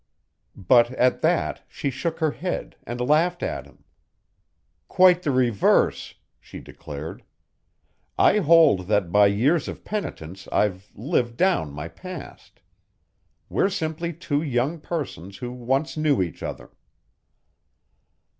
But 0.55 0.89
at 0.93 1.21
that 1.21 1.61
she 1.67 1.91
shook 1.91 2.17
her 2.21 2.31
head 2.31 2.75
and 2.87 2.99
laughed 2.99 3.43
at 3.43 3.67
him. 3.67 3.83
"Quite 4.87 5.21
the 5.21 5.29
reverse," 5.29 6.15
she 6.39 6.59
declared. 6.59 7.21
"I 8.17 8.39
hold 8.39 8.87
that 8.87 9.11
by 9.11 9.27
years 9.27 9.67
of 9.67 9.85
penitence 9.85 10.47
I've 10.51 10.91
lived 10.95 11.37
down 11.37 11.71
my 11.71 11.87
past. 11.87 12.61
We're 13.47 13.69
simply 13.69 14.11
two 14.11 14.41
young 14.41 14.79
persons 14.79 15.37
who 15.37 15.51
once 15.51 15.95
knew 15.95 16.19
each 16.19 16.41
other." 16.41 16.71